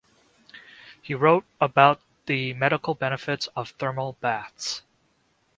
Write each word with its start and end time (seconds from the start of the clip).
He 0.99 1.13
wrote 1.13 1.45
about 1.61 2.01
the 2.25 2.53
medical 2.55 2.95
benefits 2.95 3.45
of 3.55 3.69
thermal 3.69 4.13
baths. 4.19 4.81